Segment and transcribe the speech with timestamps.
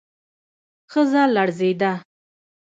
[0.91, 1.91] ښځه لړزېده.